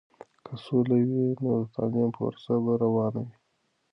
[0.45, 3.35] که سوله وي، نو تعلیمي پروسه به روانه وي.